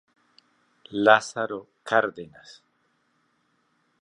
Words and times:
Lázaro 1.05 1.67
Cárdenas". 1.83 2.63